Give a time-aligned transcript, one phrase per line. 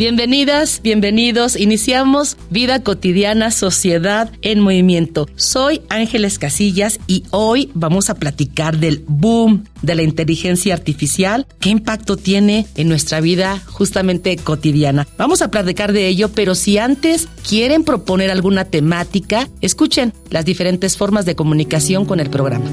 [0.00, 1.56] Bienvenidas, bienvenidos.
[1.56, 5.28] Iniciamos Vida Cotidiana, Sociedad en Movimiento.
[5.36, 11.68] Soy Ángeles Casillas y hoy vamos a platicar del boom de la inteligencia artificial, qué
[11.68, 15.06] impacto tiene en nuestra vida justamente cotidiana.
[15.18, 20.96] Vamos a platicar de ello, pero si antes quieren proponer alguna temática, escuchen las diferentes
[20.96, 22.64] formas de comunicación con el programa.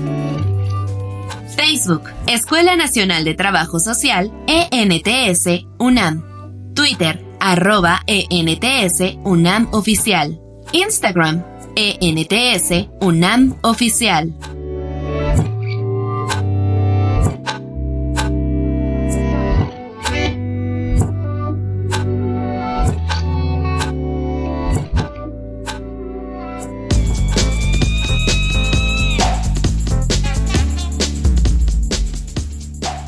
[1.57, 6.36] Facebook, Escuela Nacional de Trabajo Social, ENTS, UNAM.
[6.77, 10.39] Twitter, arroba ENTS UNAM Oficial.
[10.73, 11.43] Instagram,
[11.75, 14.31] ENTS UNAM Oficial.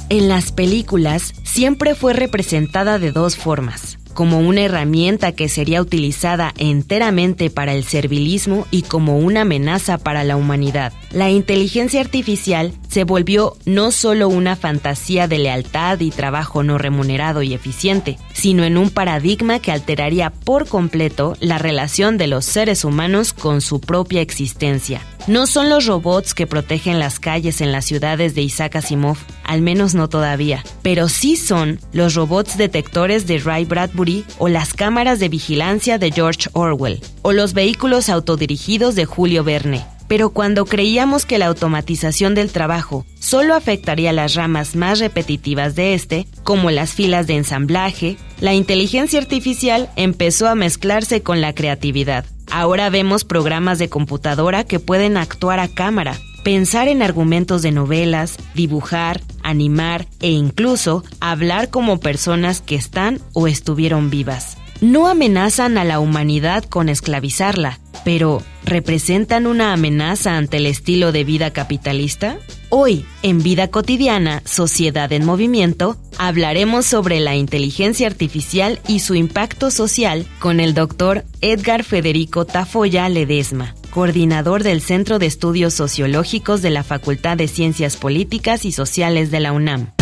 [0.09, 6.53] En las películas siempre fue representada de dos formas, como una herramienta que sería utilizada
[6.57, 10.93] enteramente para el servilismo y como una amenaza para la humanidad.
[11.11, 17.43] La inteligencia artificial se volvió no solo una fantasía de lealtad y trabajo no remunerado
[17.43, 22.83] y eficiente, sino en un paradigma que alteraría por completo la relación de los seres
[22.83, 25.01] humanos con su propia existencia.
[25.27, 29.61] No son los robots que protegen las calles en las ciudades de Isaac Asimov, al
[29.61, 35.19] menos no todavía, pero sí son los robots detectores de Ray Bradbury o las cámaras
[35.19, 39.85] de vigilancia de George Orwell, o los vehículos autodirigidos de Julio Verne.
[40.09, 45.93] Pero cuando creíamos que la automatización del trabajo solo afectaría las ramas más repetitivas de
[45.93, 52.25] este, como las filas de ensamblaje, la inteligencia artificial empezó a mezclarse con la creatividad.
[52.51, 58.37] Ahora vemos programas de computadora que pueden actuar a cámara, pensar en argumentos de novelas,
[58.55, 64.57] dibujar, animar e incluso hablar como personas que están o estuvieron vivas.
[64.81, 71.23] No amenazan a la humanidad con esclavizarla, pero ¿representan una amenaza ante el estilo de
[71.23, 72.37] vida capitalista?
[72.69, 79.71] Hoy, en Vida Cotidiana, Sociedad en Movimiento, hablaremos sobre la inteligencia artificial y su impacto
[79.71, 86.69] social con el doctor Edgar Federico Tafoya Ledesma, coordinador del Centro de Estudios Sociológicos de
[86.69, 89.98] la Facultad de Ciencias Políticas y Sociales de la UNAM.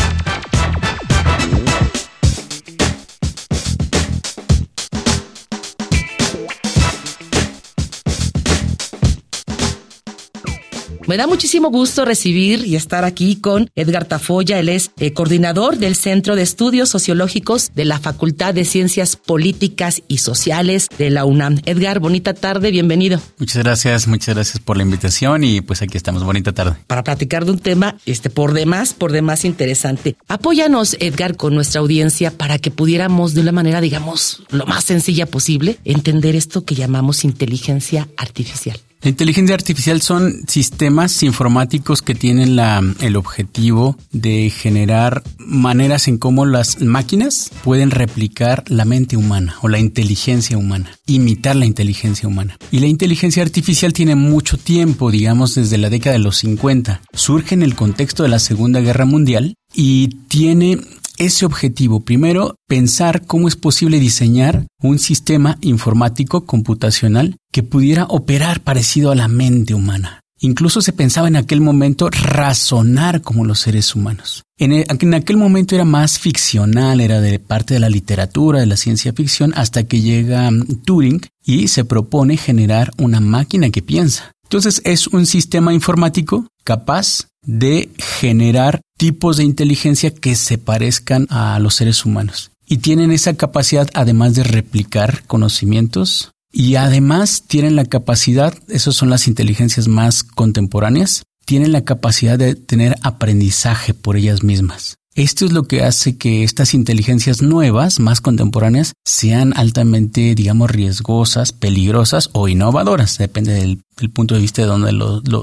[11.07, 14.59] Me da muchísimo gusto recibir y estar aquí con Edgar Tafoya.
[14.59, 20.03] Él es eh, coordinador del Centro de Estudios Sociológicos de la Facultad de Ciencias Políticas
[20.09, 21.61] y Sociales de la UNAM.
[21.63, 23.21] Edgar, bonita tarde, bienvenido.
[23.39, 26.75] Muchas gracias, muchas gracias por la invitación y pues aquí estamos, bonita tarde.
[26.87, 30.17] Para platicar de un tema, este, por demás, por demás interesante.
[30.27, 35.25] Apóyanos, Edgar, con nuestra audiencia para que pudiéramos de una manera, digamos, lo más sencilla
[35.25, 38.77] posible, entender esto que llamamos inteligencia artificial.
[39.01, 46.17] La inteligencia artificial son sistemas informáticos que tienen la, el objetivo de generar maneras en
[46.17, 52.27] cómo las máquinas pueden replicar la mente humana o la inteligencia humana, imitar la inteligencia
[52.27, 52.57] humana.
[52.71, 57.01] Y la inteligencia artificial tiene mucho tiempo, digamos desde la década de los 50.
[57.13, 60.79] Surge en el contexto de la Segunda Guerra Mundial y tiene
[61.17, 61.99] ese objetivo.
[61.99, 69.15] Primero, pensar cómo es posible diseñar un sistema informático computacional que pudiera operar parecido a
[69.15, 70.21] la mente humana.
[70.39, 74.43] Incluso se pensaba en aquel momento razonar como los seres humanos.
[74.59, 78.67] En, e, en, aquel momento era más ficcional, era de parte de la literatura, de
[78.67, 83.81] la ciencia ficción, hasta que llega mm, Turing y se propone generar una máquina que
[83.81, 84.31] piensa.
[84.47, 91.59] Entonces es un sistema informático capaz de generar tipos de inteligencia que se parezcan a
[91.59, 92.51] los seres humanos.
[92.65, 99.09] Y tienen esa capacidad, además de replicar conocimientos, y además tienen la capacidad, esas son
[99.09, 104.95] las inteligencias más contemporáneas, tienen la capacidad de tener aprendizaje por ellas mismas.
[105.17, 111.53] Esto es lo que hace que estas inteligencias nuevas, más contemporáneas, sean altamente, digamos, riesgosas,
[111.53, 113.81] peligrosas o innovadoras, depende del,
[114.11, 114.91] punto de vista de donde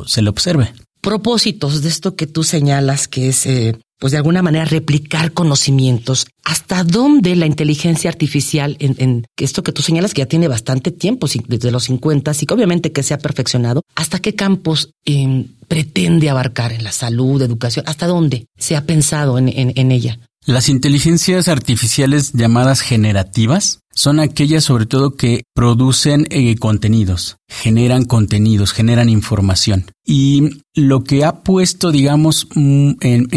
[0.07, 0.73] se le observe.
[1.01, 6.27] Propósitos de esto que tú señalas, que es eh, pues de alguna manera replicar conocimientos.
[6.45, 10.91] ¿Hasta dónde la inteligencia artificial, en, en, esto que tú señalas que ya tiene bastante
[10.91, 15.49] tiempo, desde los 50, y que obviamente que se ha perfeccionado, hasta qué campos em,
[15.69, 20.19] pretende abarcar en la salud, educación, hasta dónde se ha pensado en, en ella?
[20.47, 28.73] Las inteligencias artificiales llamadas generativas son aquellas sobre todo que producen eh, contenidos, generan contenidos,
[28.73, 29.87] generan información.
[30.05, 33.29] Y lo que ha puesto, digamos, mm, en,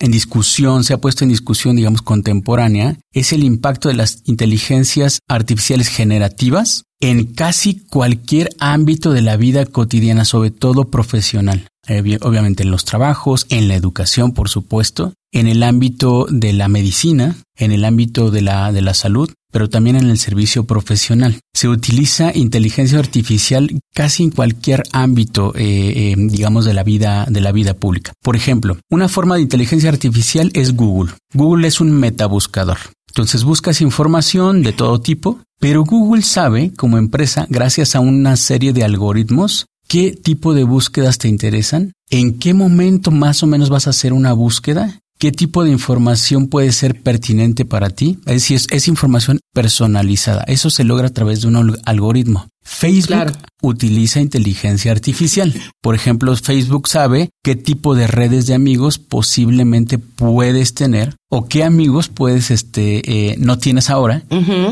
[0.00, 5.20] en, discusión, se ha puesto en discusión, digamos, contemporánea, es el impacto de las inteligencias
[5.28, 11.68] artificiales generativas en casi cualquier ámbito de la vida cotidiana, sobre todo profesional.
[11.88, 16.68] Eh, obviamente en los trabajos, en la educación, por supuesto, en el ámbito de la
[16.68, 21.40] medicina, en el ámbito de la, de la salud, pero también en el servicio profesional.
[21.54, 27.40] Se utiliza inteligencia artificial casi en cualquier ámbito, eh, eh, digamos, de la vida, de
[27.40, 28.12] la vida pública.
[28.22, 31.12] Por ejemplo, una forma de inteligencia artificial es Google.
[31.32, 32.78] Google es un metabuscador.
[33.08, 38.72] Entonces buscas información de todo tipo, pero Google sabe, como empresa, gracias a una serie
[38.72, 43.86] de algoritmos, qué tipo de búsquedas te interesan, en qué momento más o menos vas
[43.86, 48.18] a hacer una búsqueda, qué tipo de información puede ser pertinente para ti.
[48.26, 50.44] Es decir, es, información personalizada.
[50.46, 52.48] Eso se logra a través de un algoritmo.
[52.68, 55.52] Facebook utiliza inteligencia artificial.
[55.80, 61.64] Por ejemplo, Facebook sabe qué tipo de redes de amigos posiblemente puedes tener o qué
[61.64, 64.22] amigos puedes, este, eh, no tienes ahora,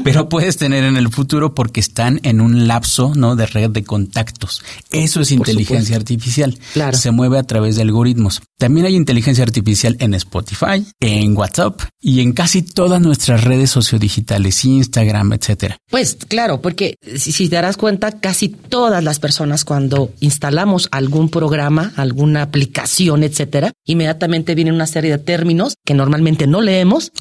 [0.05, 3.37] pero puedes tener en el futuro porque están en un lapso, ¿no?
[3.37, 4.63] De red de contactos.
[4.91, 6.59] Eso es inteligencia artificial.
[6.73, 6.97] Claro.
[6.97, 8.41] Se mueve a través de algoritmos.
[8.57, 14.65] También hay inteligencia artificial en Spotify, en WhatsApp y en casi todas nuestras redes sociodigitales,
[14.65, 15.77] Instagram, etcétera.
[15.91, 17.86] Pues claro, porque si, si te darás cuenta,
[18.21, 25.11] casi todas las personas cuando instalamos algún programa, alguna aplicación, etcétera, inmediatamente viene una serie
[25.13, 27.13] de términos que normalmente no leemos,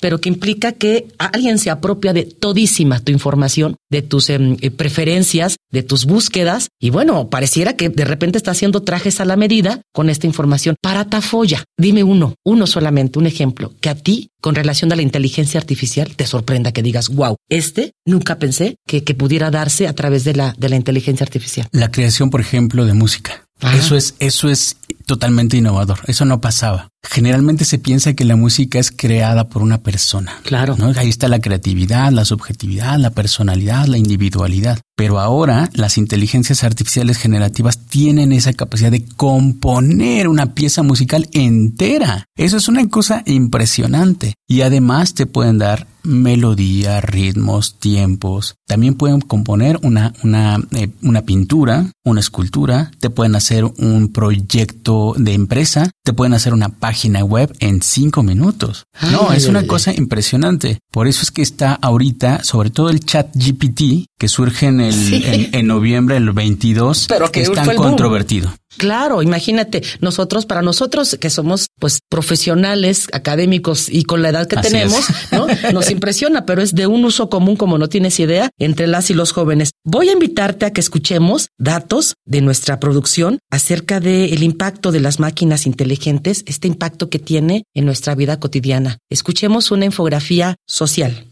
[0.00, 4.70] pero que implica que alguien se apropia de todísima tu información, de tus em, eh,
[4.70, 9.36] preferencias, de tus búsquedas, y bueno, pareciera que de repente está haciendo trajes a la
[9.36, 10.76] medida con esta información.
[10.80, 11.64] Para Tafoya.
[11.78, 16.16] Dime uno, uno solamente, un ejemplo, que a ti con relación a la inteligencia artificial
[16.16, 20.34] te sorprenda que digas, wow, este nunca pensé que, que pudiera darse a través de
[20.34, 21.66] la, de la inteligencia artificial.
[21.72, 23.48] La creación, por ejemplo, de música.
[23.72, 24.76] Eso es, eso es
[25.06, 26.00] totalmente innovador.
[26.06, 26.88] Eso no pasaba.
[27.02, 30.40] Generalmente se piensa que la música es creada por una persona.
[30.42, 30.76] Claro.
[30.78, 30.92] ¿no?
[30.96, 34.80] Ahí está la creatividad, la subjetividad, la personalidad, la individualidad.
[34.96, 42.26] Pero ahora las inteligencias artificiales generativas tienen esa capacidad de componer una pieza musical entera.
[42.36, 44.34] Eso es una cosa impresionante.
[44.48, 48.56] Y además te pueden dar melodía, ritmos, tiempos.
[48.66, 52.90] También pueden componer una, una, eh, una pintura, una escultura.
[53.00, 55.90] Te pueden hacer un proyecto de empresa.
[56.02, 58.84] Te pueden hacer una página web en cinco minutos.
[59.10, 60.78] no, es una cosa impresionante.
[60.90, 65.50] Por eso es que está ahorita, sobre todo el chat GPT, que surge en, el,
[65.52, 68.54] en, noviembre del 22, Pero que es tan controvertido.
[68.76, 74.56] Claro, imagínate, nosotros, para nosotros que somos pues profesionales, académicos y con la edad que
[74.56, 75.46] tenemos, ¿no?
[75.74, 79.12] Nos impresiona, pero es de un uso común como no tienes idea entre las y
[79.12, 79.72] los jóvenes.
[79.84, 85.20] Voy a invitarte a que escuchemos datos de nuestra producción acerca del impacto de las
[85.20, 88.96] máquinas inteligentes, este impacto que tiene en nuestra vida cotidiana.
[89.10, 91.26] Escuchemos una infografía social.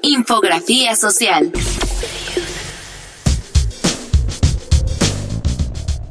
[0.00, 1.52] Infografía social.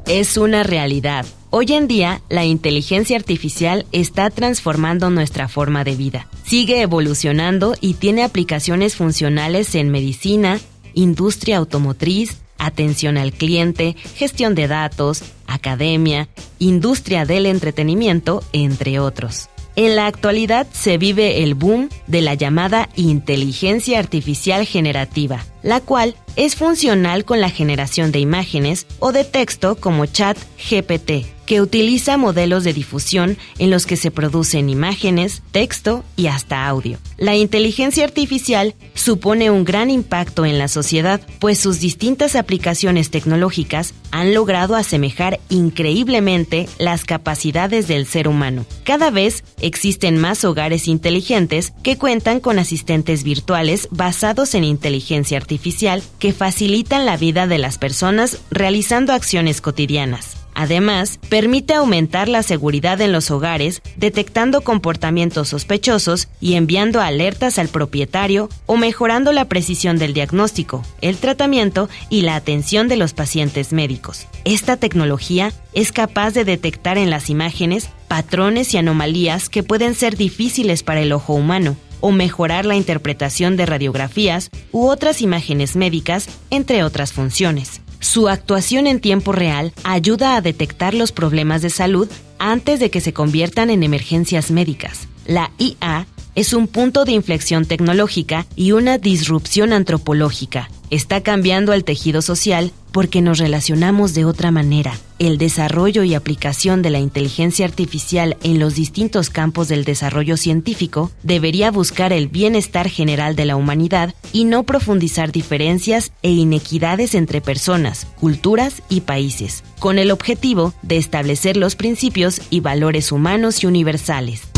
[0.06, 1.26] Es una realidad.
[1.58, 6.28] Hoy en día, la inteligencia artificial está transformando nuestra forma de vida.
[6.44, 10.60] Sigue evolucionando y tiene aplicaciones funcionales en medicina,
[10.96, 16.28] industria automotriz, atención al cliente, gestión de datos, academia,
[16.60, 19.48] industria del entretenimiento, entre otros.
[19.78, 26.16] En la actualidad se vive el boom de la llamada inteligencia artificial generativa, la cual
[26.36, 30.38] es funcional con la generación de imágenes o de texto como chat
[30.70, 36.68] GPT, que utiliza modelos de difusión en los que se producen imágenes, texto y hasta
[36.68, 36.98] audio.
[37.18, 43.94] La inteligencia artificial supone un gran impacto en la sociedad, pues sus distintas aplicaciones tecnológicas
[44.12, 48.66] han logrado asemejar increíblemente las capacidades del ser humano.
[48.84, 56.04] Cada vez existen más hogares inteligentes que cuentan con asistentes virtuales basados en inteligencia artificial
[56.20, 60.35] que facilitan la vida de las personas realizando acciones cotidianas.
[60.56, 67.68] Además, permite aumentar la seguridad en los hogares, detectando comportamientos sospechosos y enviando alertas al
[67.68, 73.74] propietario o mejorando la precisión del diagnóstico, el tratamiento y la atención de los pacientes
[73.74, 74.28] médicos.
[74.46, 80.16] Esta tecnología es capaz de detectar en las imágenes patrones y anomalías que pueden ser
[80.16, 86.30] difíciles para el ojo humano o mejorar la interpretación de radiografías u otras imágenes médicas,
[86.50, 87.82] entre otras funciones.
[88.06, 92.08] Su actuación en tiempo real ayuda a detectar los problemas de salud
[92.38, 95.08] antes de que se conviertan en emergencias médicas.
[95.26, 100.70] La IA es un punto de inflexión tecnológica y una disrupción antropológica.
[100.92, 104.98] Está cambiando al tejido social porque nos relacionamos de otra manera.
[105.18, 111.12] El desarrollo y aplicación de la inteligencia artificial en los distintos campos del desarrollo científico
[111.24, 117.42] debería buscar el bienestar general de la humanidad y no profundizar diferencias e inequidades entre
[117.42, 123.68] personas, culturas y países, con el objetivo de establecer los principios y valores humanos y
[123.68, 124.55] universales.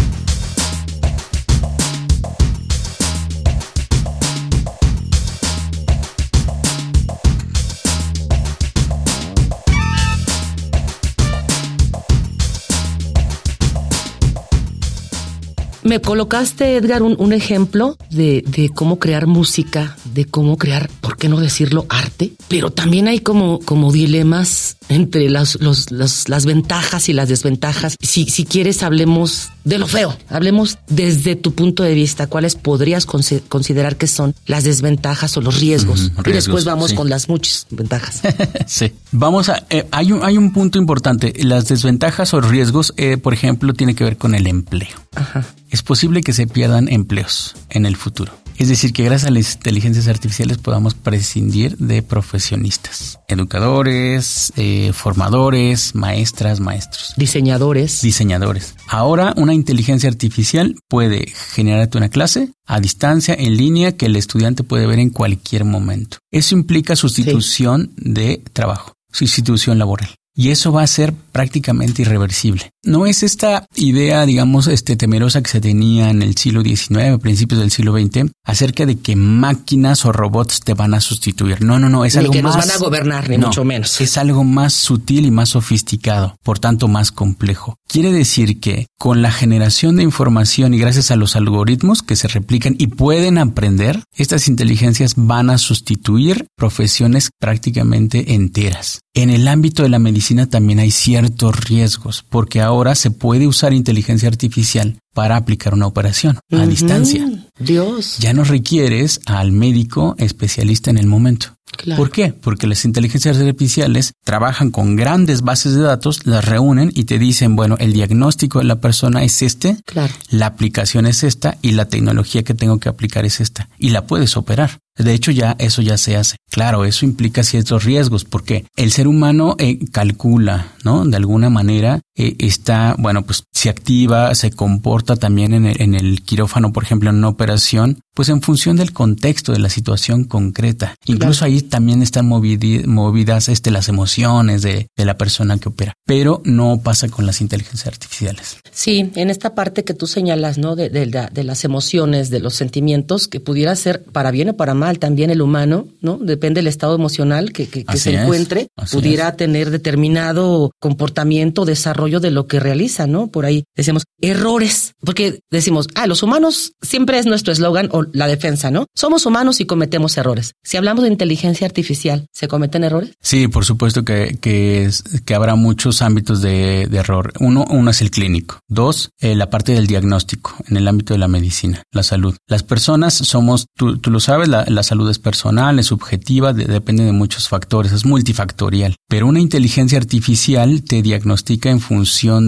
[15.88, 18.44] Me colocaste, Edgar, un, ejemplo de,
[18.76, 22.34] cómo crear música, de cómo crear, ¿por qué no decirlo, arte?
[22.50, 27.96] Pero también hay como, como dilemas entre las, las ventajas y las desventajas.
[28.02, 30.18] Si, si quieres, hablemos de lo feo.
[30.30, 32.28] Hablemos desde tu punto de vista.
[32.28, 36.12] ¿Cuáles podrías considerar que son las desventajas o los riesgos?
[36.26, 38.22] y después vamos con las muchas ventajas.
[38.66, 38.94] sí.
[39.12, 39.64] Vamos a...
[39.70, 41.34] Eh, hay, un, hay un punto importante.
[41.44, 44.96] Las desventajas o riesgos, eh, por ejemplo, tiene que ver con el empleo.
[45.16, 48.34] Ajá es posible que se pierdan empleos en el futuro.
[48.58, 55.94] Es decir, que gracias a las inteligencias artificiales podamos prescindir de profesionistas, educadores, eh, formadores,
[55.94, 57.14] maestras, maestros.
[57.18, 58.02] Diseñadores.
[58.02, 58.76] Diseñadores.
[58.88, 64.64] Ahora una inteligencia artificial puede generarte una clase a distancia, en línea, que el estudiante
[64.64, 66.18] puede ver en cualquier momento.
[66.32, 72.70] Eso implica sustitución de trabajo, sustitución laboral y eso va a ser prácticamente irreversible.
[72.86, 77.60] No es esta idea, digamos, este temerosa que se tenía en el siglo XIX, principios
[77.60, 81.64] del siglo XX, acerca de que máquinas o robots te van a sustituir.
[81.64, 82.56] No, no, no, es algo que más.
[82.56, 84.00] nos van a gobernar, ni mucho menos.
[84.00, 87.76] Es algo más sutil y más sofisticado, por tanto más complejo.
[87.88, 92.28] Quiere decir que con la generación de información y gracias a los algoritmos que se
[92.28, 99.00] replican y pueden aprender, estas inteligencias van a sustituir profesiones prácticamente enteras.
[99.18, 103.74] En el ámbito de la medicina también hay ciertos riesgos, porque ahora se puede usar
[103.74, 107.28] inteligencia artificial para aplicar una operación a distancia.
[107.58, 108.20] Dios.
[108.20, 111.57] Ya no requieres al médico especialista en el momento.
[111.96, 112.34] ¿Por qué?
[112.34, 117.56] Porque las inteligencias artificiales trabajan con grandes bases de datos, las reúnen y te dicen,
[117.56, 120.14] bueno, el diagnóstico de la persona es este, claro.
[120.30, 123.70] la aplicación es esta y la tecnología que tengo que aplicar es esta.
[123.78, 124.80] Y la puedes operar.
[124.98, 126.38] De hecho, ya eso ya se hace.
[126.50, 131.06] Claro, eso implica ciertos riesgos porque el ser humano eh, calcula, ¿no?
[131.06, 135.94] De alguna manera eh, está, bueno, pues se activa, se comporta también en el, en
[135.94, 140.24] el, quirófano, por ejemplo, en una operación, pues en función del contexto de la situación
[140.24, 140.96] concreta.
[141.06, 146.42] Incluso ahí también están movidas este, las emociones de, de, la persona que opera, pero
[146.44, 148.58] no pasa con las inteligencias artificiales.
[148.72, 150.76] Sí, en esta parte que tú señalas, ¿no?
[150.76, 154.74] De, de, de las emociones, de los sentimientos, que pudiera ser para bien o para
[154.74, 156.18] mal también el humano, ¿no?
[156.18, 162.48] Depende del estado emocional que, que, se encuentre, pudiera tener determinado comportamiento, desarrollo de lo
[162.48, 163.28] que realiza, ¿no?
[163.28, 168.28] Por ahí decimos errores, porque decimos, ah, los humanos siempre es nuestro eslogan o la
[168.28, 168.86] defensa, ¿no?
[168.96, 170.54] Somos humanos y cometemos errores.
[170.64, 173.12] Si hablamos de inteligencia artificial, ¿se cometen errores?
[173.22, 177.32] Sí, por supuesto que, que, habrá muchos ámbitos de, de, error.
[177.40, 178.60] Uno, uno es el clínico.
[178.68, 182.36] Dos, eh, la parte del diagnóstico en el ámbito de la medicina, la salud.
[182.48, 187.04] Las personas somos, tú, tú lo sabes, la, la, salud es personal, es subjetiva, depende
[187.04, 188.96] de muchos factores, es multifactorial.
[189.08, 191.97] Pero una inteligencia artificial te diagnostica en función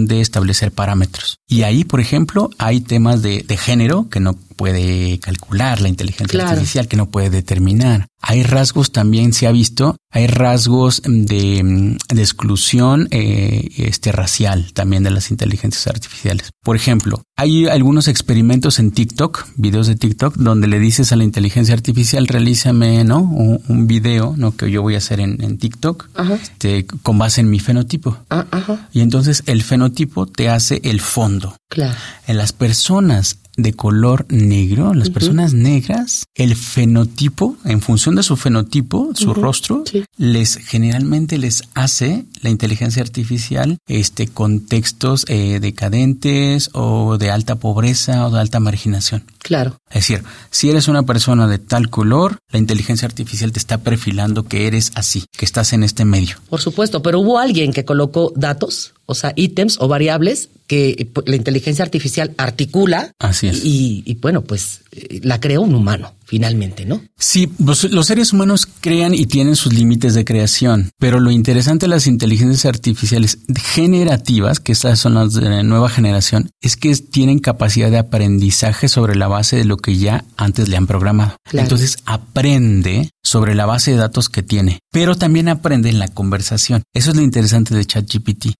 [0.06, 1.38] de establecer parámetros.
[1.48, 6.46] Y ahí, por ejemplo, hay temas de, de género que no puede calcular la inteligencia
[6.46, 8.08] artificial, que no puede determinar.
[8.20, 15.02] Hay rasgos también se ha visto, hay rasgos de, de exclusión eh, este racial también
[15.02, 16.50] de las inteligencias artificiales.
[16.62, 21.24] Por ejemplo, hay algunos experimentos en TikTok, videos de TikTok, donde le dices a la
[21.24, 23.22] inteligencia artificial, realízame, ¿no?
[23.22, 24.54] Un, video, ¿no?
[24.54, 28.18] Que yo voy a hacer en, en TikTok, este, con base en mi fenotipo.
[28.28, 28.44] Ah,
[28.92, 31.56] y entonces el fenotipo te hace el fondo.
[31.70, 31.96] Claro.
[32.26, 38.36] En las personas de color negro, las personas negras, el fenotipo, en función de su
[38.36, 39.84] fenotipo, su rostro,
[40.16, 48.26] les generalmente les hace la inteligencia artificial este contextos eh, decadentes o de alta pobreza
[48.26, 49.24] o de alta marginación.
[49.38, 49.78] Claro.
[49.88, 54.44] Es decir, si eres una persona de tal color, la inteligencia artificial te está perfilando
[54.44, 56.36] que eres así, que estás en este medio.
[56.48, 61.10] Por supuesto, pero hubo alguien que colocó datos, o sea, ítems o variables que eh,
[61.26, 63.12] la inteligencia artificial articula.
[63.18, 63.64] Así es.
[63.64, 67.02] Y, y bueno, pues eh, la creó un humano finalmente, ¿no?
[67.18, 71.90] Sí, los, seres humanos crean y tienen sus límites de creación, pero lo interesante de
[71.90, 77.40] las inteligencias artificiales generativas, que estas son las de la nueva generación, es que tienen
[77.40, 81.36] capacidad de aprendizaje sobre la base de lo que ya antes le han programado.
[81.50, 86.84] Entonces aprende sobre la base de datos que tiene, pero también aprende en la conversación.
[86.94, 88.52] Eso es lo interesante de ChatGPT,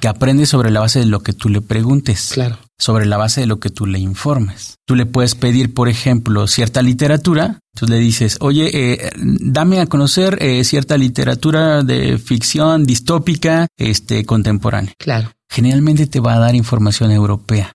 [0.00, 2.30] que aprende sobre la base de lo que tú le preguntes.
[2.34, 4.76] Claro sobre la base de lo que tú le informes.
[4.84, 9.86] Tú le puedes pedir, por ejemplo, cierta literatura, tú le dices, oye, eh, dame a
[9.86, 14.92] conocer eh, cierta literatura de ficción distópica este, contemporánea.
[14.98, 17.72] Claro generalmente te va a dar información europea,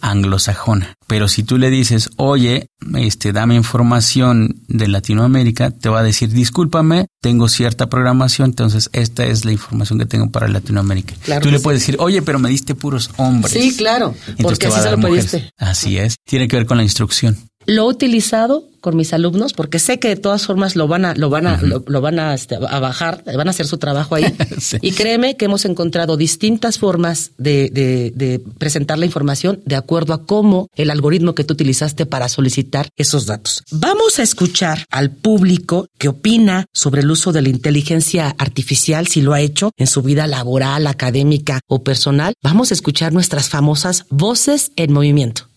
[0.00, 0.94] anglosajona.
[1.06, 6.30] Pero si tú le dices, oye, este, dame información de Latinoamérica, te va a decir,
[6.30, 11.14] discúlpame, tengo cierta programación, entonces esta es la información que tengo para Latinoamérica.
[11.40, 13.52] tú le puedes decir, oye, pero me diste puros hombres.
[13.52, 15.50] Sí, claro, porque así se lo pediste.
[15.58, 17.36] Así es, tiene que ver con la instrucción.
[17.66, 21.14] Lo he utilizado con mis alumnos porque sé que de todas formas lo van a,
[21.14, 24.24] lo van a, lo, van a, este, a, bajar, van a hacer su trabajo ahí.
[24.82, 30.14] Y créeme que hemos encontrado distintas formas de, de, de, presentar la información de acuerdo
[30.14, 33.62] a cómo el algoritmo que tú utilizaste para solicitar esos datos.
[33.70, 39.22] Vamos a escuchar al público que opina sobre el uso de la inteligencia artificial, si
[39.22, 42.34] lo ha hecho en su vida laboral, académica o personal.
[42.42, 45.49] Vamos a escuchar nuestras famosas voces en movimiento.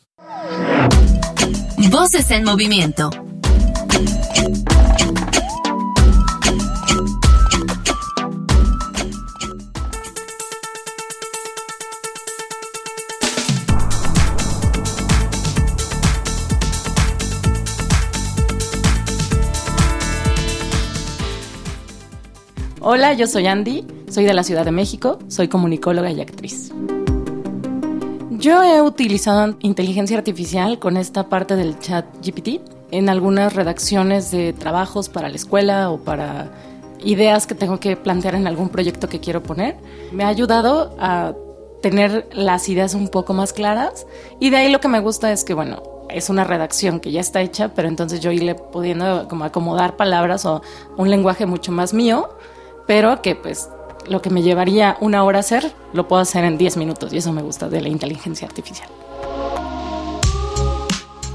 [1.94, 3.12] Voces en movimiento.
[22.82, 26.63] Hola, yo soy Andy, soy de la Ciudad de México, soy comunicóloga y actriz.
[28.44, 32.60] Yo he utilizado inteligencia artificial con esta parte del chat GPT
[32.92, 36.52] en algunas redacciones de trabajos para la escuela o para
[37.06, 39.78] ideas que tengo que plantear en algún proyecto que quiero poner.
[40.12, 41.34] Me ha ayudado a
[41.82, 44.06] tener las ideas un poco más claras
[44.42, 47.22] y de ahí lo que me gusta es que, bueno, es una redacción que ya
[47.22, 50.62] está hecha, pero entonces yo irle pudiendo como acomodar palabras o
[50.98, 52.28] un lenguaje mucho más mío,
[52.88, 53.70] pero que pues
[54.08, 57.32] lo que me llevaría una hora hacer, lo puedo hacer en 10 minutos y eso
[57.32, 58.90] me gusta de la inteligencia artificial.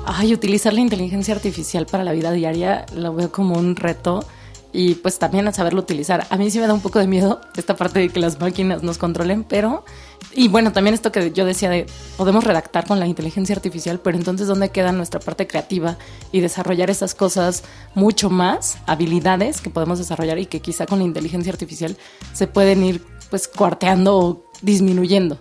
[0.06, 4.24] Ay, utilizar la inteligencia artificial para la vida diaria lo veo como un reto
[4.72, 6.26] y pues también saberlo utilizar.
[6.30, 8.82] A mí sí me da un poco de miedo esta parte de que las máquinas
[8.82, 9.84] nos controlen, pero
[10.32, 14.16] y bueno, también esto que yo decía de podemos redactar con la inteligencia artificial, pero
[14.16, 15.96] entonces dónde queda nuestra parte creativa
[16.32, 21.04] y desarrollar esas cosas mucho más, habilidades que podemos desarrollar y que quizá con la
[21.04, 21.96] inteligencia artificial
[22.32, 25.38] se pueden ir pues cuarteando o disminuyendo.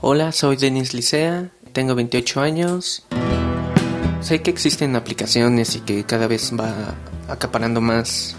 [0.00, 3.06] Hola, soy Denis Licea, tengo 28 años.
[4.22, 6.94] Sé que existen aplicaciones y que cada vez va
[7.28, 8.36] acaparando más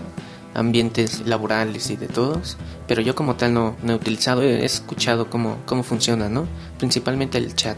[0.53, 5.57] ambientes laborales y de todos, pero yo como tal no, he utilizado, he escuchado cómo,
[5.65, 6.47] cómo funciona, ¿no?
[6.77, 7.77] Principalmente el chat,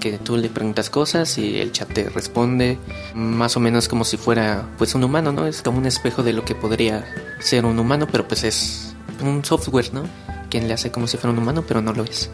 [0.00, 2.78] que tú le preguntas cosas y el chat te responde
[3.14, 5.46] más o menos como si fuera pues un humano, ¿no?
[5.46, 7.04] Es como un espejo de lo que podría
[7.38, 10.02] ser un humano, pero pues es un software, ¿no?
[10.50, 12.30] Quien le hace como si fuera un humano, pero no lo es.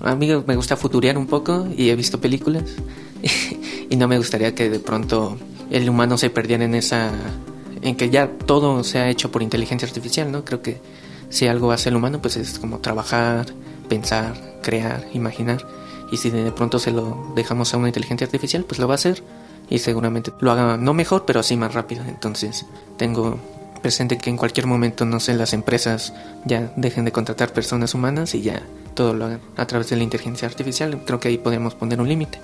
[0.00, 2.64] A mí me gusta futurear un poco y he visto películas
[3.90, 5.36] y no me gustaría que de pronto
[5.70, 7.12] el humano se perdiera en esa
[7.82, 10.44] en que ya todo se ha hecho por inteligencia artificial, ¿no?
[10.44, 10.80] Creo que
[11.28, 13.46] si algo hace el humano, pues es como trabajar,
[13.88, 15.66] pensar, crear, imaginar.
[16.10, 18.96] Y si de pronto se lo dejamos a una inteligencia artificial, pues lo va a
[18.96, 19.22] hacer
[19.68, 22.04] y seguramente lo haga no mejor, pero sí más rápido.
[22.06, 22.64] Entonces
[22.96, 23.38] tengo
[23.82, 26.14] presente que en cualquier momento, no sé, las empresas
[26.46, 28.62] ya dejen de contratar personas humanas y ya
[28.94, 31.02] todo lo hagan a través de la inteligencia artificial.
[31.04, 32.40] Creo que ahí podemos poner un límite.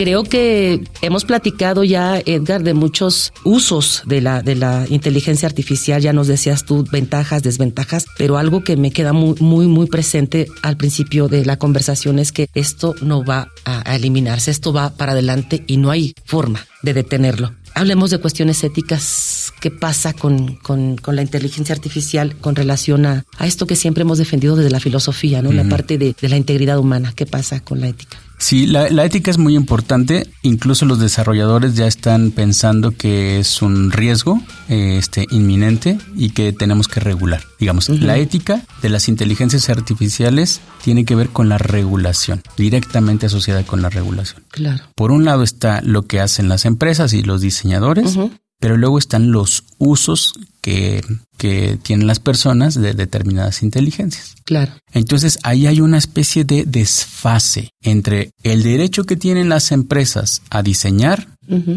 [0.00, 6.00] Creo que hemos platicado ya, Edgar, de muchos usos de la, de la inteligencia artificial.
[6.00, 10.46] Ya nos decías tú ventajas, desventajas, pero algo que me queda muy, muy, muy presente
[10.62, 15.12] al principio de la conversación es que esto no va a eliminarse, esto va para
[15.12, 17.52] adelante y no hay forma de detenerlo.
[17.74, 19.52] Hablemos de cuestiones éticas.
[19.60, 24.16] ¿Qué pasa con, con, la inteligencia artificial con relación a, a, esto que siempre hemos
[24.16, 25.52] defendido desde la filosofía, ¿no?
[25.52, 27.12] La parte de, de la integridad humana.
[27.14, 28.16] ¿Qué pasa con la ética?
[28.40, 30.26] Sí, la, ética es muy importante.
[30.42, 36.88] Incluso los desarrolladores ya están pensando que es un riesgo este, inminente y que tenemos
[36.88, 37.42] que regular.
[37.60, 43.62] Digamos, la ética de las inteligencias artificiales tiene que ver con la regulación, directamente asociada
[43.62, 44.42] con la regulación.
[44.48, 44.84] Claro.
[44.94, 48.16] Por un lado está lo que hacen las empresas y los diseñadores,
[48.60, 51.02] pero luego están los usos que,
[51.38, 54.34] que, tienen las personas de determinadas inteligencias.
[54.44, 54.72] Claro.
[54.92, 60.62] Entonces ahí hay una especie de desfase entre el derecho que tienen las empresas a
[60.62, 61.26] diseñar,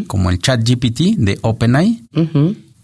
[0.06, 2.04] como el chat GPT de OpenAI,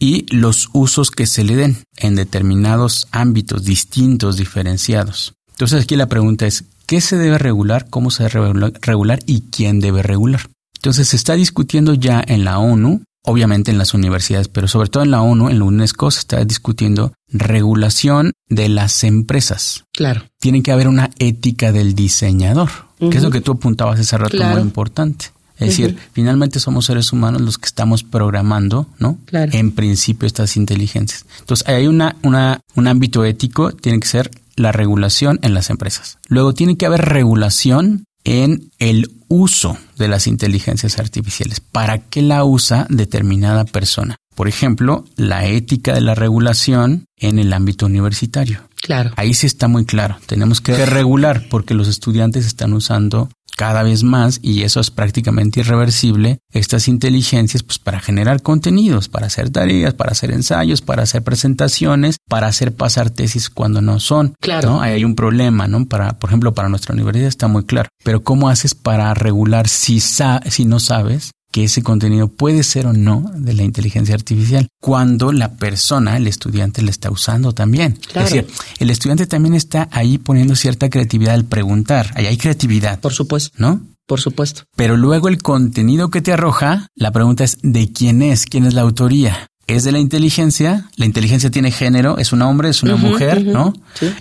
[0.01, 5.35] y los usos que se le den en determinados ámbitos distintos, diferenciados.
[5.53, 7.89] Entonces aquí la pregunta es, ¿qué se debe regular?
[7.91, 9.21] ¿Cómo se debe regular?
[9.27, 10.49] ¿Y quién debe regular?
[10.77, 15.03] Entonces se está discutiendo ya en la ONU obviamente en las universidades, pero sobre todo
[15.03, 19.85] en la ONU, en la UNESCO, se está discutiendo regulación de las empresas.
[19.93, 20.23] Claro.
[20.39, 24.37] Tiene que haber una ética del diseñador, que es lo que tú apuntabas hace rato
[24.37, 25.27] muy importante.
[25.59, 29.19] Es decir, finalmente somos seres humanos los que estamos programando, ¿no?
[29.27, 29.53] Claro.
[29.53, 31.27] En principio estas inteligencias.
[31.41, 36.19] Entonces, hay una, una, un ámbito ético, tiene que ser la regulación en las empresas.
[36.29, 41.61] Luego tiene que haber regulación en el uso de las inteligencias artificiales.
[41.61, 44.17] ¿Para qué la usa determinada persona?
[44.35, 48.61] Por ejemplo, la ética de la regulación en el ámbito universitario.
[48.81, 49.13] Claro.
[49.17, 50.17] Ahí sí está muy claro.
[50.27, 55.61] Tenemos que regular porque los estudiantes están usando cada vez más y eso es prácticamente
[55.61, 61.23] irreversible, estas inteligencias pues para generar contenidos, para hacer tareas, para hacer ensayos, para hacer
[61.23, 64.35] presentaciones, para hacer pasar tesis cuando no son.
[64.41, 64.81] Claro.
[64.81, 65.87] Ahí hay un problema, ¿no?
[65.87, 67.89] Para, por ejemplo, para nuestra universidad está muy claro.
[68.05, 72.93] Pero ¿cómo haces para regular si, si no sabes que ese contenido puede ser o
[72.93, 77.99] no de la inteligencia artificial cuando la persona, el estudiante, la está usando también.
[78.13, 78.27] Claro.
[78.27, 82.11] Es decir, el estudiante también está ahí poniendo cierta creatividad al preguntar.
[82.15, 83.01] Ahí hay creatividad.
[83.01, 83.57] Por supuesto.
[83.59, 83.81] ¿No?
[84.07, 84.63] Por supuesto.
[84.77, 88.47] Pero luego el contenido que te arroja, la pregunta es ¿de quién es?
[88.47, 89.51] ¿Quién es la autoría?
[89.77, 93.73] es de la inteligencia, la inteligencia tiene género, es un hombre, es una mujer, ¿no?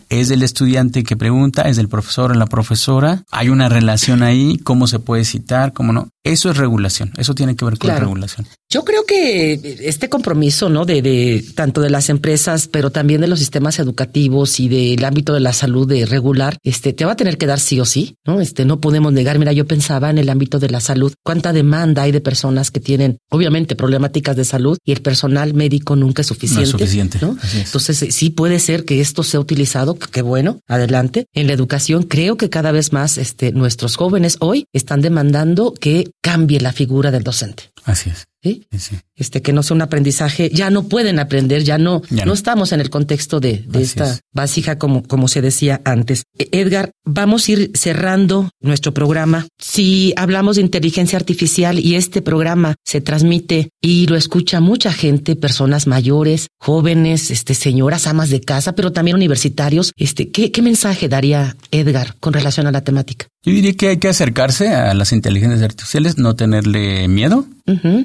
[0.09, 4.57] Es del estudiante que pregunta, es del profesor o la profesora, hay una relación ahí,
[4.57, 6.09] cómo se puede citar, cómo no.
[6.29, 8.47] Eso es regulación, eso tiene que ver con regulación.
[8.71, 10.85] Yo creo que este compromiso, ¿no?
[10.85, 15.33] De, de, tanto de las empresas, pero también de los sistemas educativos y del ámbito
[15.33, 18.15] de la salud de regular, este, te va a tener que dar sí o sí,
[18.27, 18.41] ¿no?
[18.41, 19.39] Este, no podemos negar.
[19.39, 22.79] Mira, yo pensaba en el ámbito de la salud, cuánta demanda hay de personas que
[22.79, 26.71] tienen, obviamente, problemáticas de salud y el personal médico nunca es suficiente.
[26.71, 27.17] No suficiente.
[27.23, 27.37] ¿no?
[27.55, 31.25] Entonces, sí puede ser que esto sea utilizado, que bueno, adelante.
[31.33, 36.11] En la educación, creo que cada vez más, este, nuestros jóvenes hoy están demandando que
[36.21, 37.71] cambie la figura del docente.
[37.85, 38.28] Así es.
[38.41, 38.67] ¿Sí?
[39.15, 42.33] Este que no sea un aprendizaje, ya no pueden aprender, ya no, no.
[42.33, 46.23] estamos en el contexto de, de esta vasija como, como se decía antes.
[46.37, 49.45] E, Edgar, vamos a ir cerrando nuestro programa.
[49.57, 55.35] Si hablamos de inteligencia artificial y este programa se transmite y lo escucha mucha gente,
[55.35, 61.09] personas mayores, jóvenes, este, señoras, amas de casa, pero también universitarios, este, ¿qué, qué mensaje
[61.09, 63.27] daría Edgar con relación a la temática?
[63.43, 67.45] Yo diría que hay que acercarse a las inteligencias artificiales, no tenerle miedo.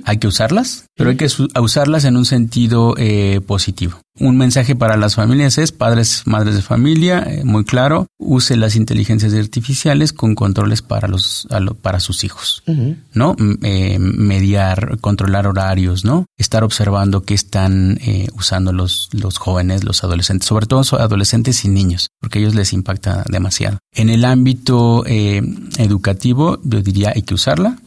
[0.04, 1.28] Hay que usarlas, pero hay que
[1.60, 3.98] usarlas en un sentido eh, positivo.
[4.20, 8.76] Un mensaje para las familias es, padres, madres de familia, eh, muy claro, use las
[8.76, 11.48] inteligencias artificiales con controles para los
[11.82, 12.62] para sus hijos,
[13.12, 13.34] ¿no?
[13.62, 16.26] Eh, mediar, controlar horarios, ¿no?
[16.38, 21.68] Estar observando qué están eh, usando los los jóvenes, los adolescentes, sobre todo adolescentes y
[21.68, 23.78] niños, porque a ellos les impacta demasiado.
[23.92, 27.78] En el ámbito educativo, yo diría hay que usarla,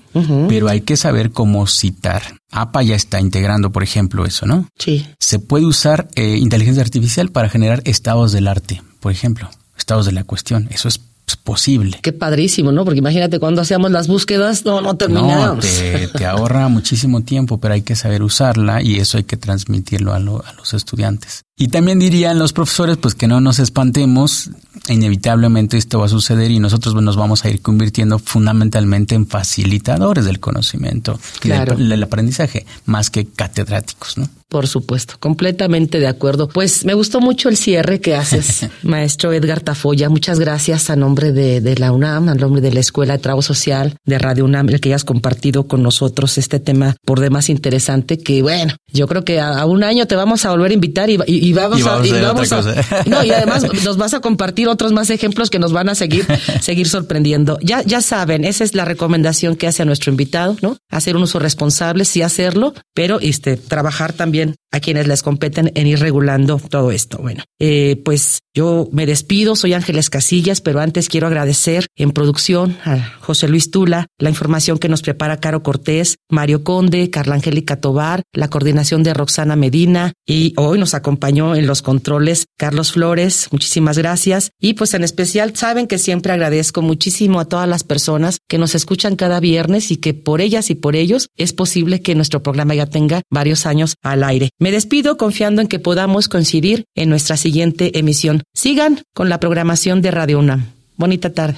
[0.47, 2.23] pero hay que saber cómo citar.
[2.51, 4.67] APA ya está integrando, por ejemplo, eso, ¿no?
[4.77, 5.05] Sí.
[5.19, 10.11] Se puede usar eh, inteligencia artificial para generar estados del arte, por ejemplo, estados de
[10.13, 10.67] la cuestión.
[10.71, 10.99] Eso es
[11.35, 11.99] posible.
[12.01, 12.85] Qué padrísimo, ¿no?
[12.85, 15.65] Porque imagínate cuando hacíamos las búsquedas, no, no terminamos.
[15.65, 20.13] No, te, ahorra muchísimo tiempo, pero hay que saber usarla y eso hay que transmitirlo
[20.13, 21.43] a, a los estudiantes.
[21.57, 24.51] Y también dirían los profesores, pues que no nos espantemos,
[24.89, 30.25] inevitablemente esto va a suceder y nosotros nos vamos a ir convirtiendo fundamentalmente en facilitadores
[30.25, 34.29] del conocimiento y del, aprendizaje, más que catedráticos, ¿no?
[34.49, 36.47] Por supuesto, completamente de acuerdo.
[36.47, 40.07] Pues me gustó mucho el cierre que haces, maestro Edgar Tafoya.
[40.07, 43.41] Muchas gracias a nombre de, de, la UNAM, a nombre de la Escuela de Trabajo
[43.41, 48.19] Social de Radio UNAM, el que hayas compartido con nosotros este tema por demás interesante
[48.19, 51.19] que, bueno, yo creo que a, un año te vamos a volver a invitar y,
[51.27, 52.05] y, vamos, a...
[52.07, 52.61] Y vamos a
[53.05, 56.25] no, y además nos vas a compartir otros más ejemplos que nos van a seguir,
[56.61, 57.59] seguir sorprendiendo.
[57.61, 60.77] Ya, ya saben, esa es la recomendación que hace a nuestro invitado, ¿no?
[60.89, 64.36] Hacer un uso responsable, sí hacerlo, pero este, trabajar también
[64.71, 67.17] a quienes les competen en ir regulando todo esto.
[67.17, 72.77] Bueno, eh, pues yo me despido, soy Ángeles Casillas, pero antes quiero agradecer en producción
[72.83, 77.79] a José Luis Tula, la información que nos prepara Caro Cortés, Mario Conde, Carla Angélica
[77.79, 83.47] Tobar, la coordinación de Roxana Medina y hoy nos acompañó en los controles Carlos Flores.
[83.51, 84.51] Muchísimas gracias.
[84.59, 88.75] Y pues en especial saben que siempre agradezco muchísimo a todas las personas que nos
[88.75, 92.75] escuchan cada viernes y que por ellas y por ellos es posible que nuestro programa
[92.75, 94.49] ya tenga varios años al aire.
[94.59, 98.43] Me despido confiando en que podamos coincidir en nuestra siguiente emisión.
[98.53, 100.65] Sigan con la programación de Radio UNAM.
[100.97, 101.57] Bonita tarde.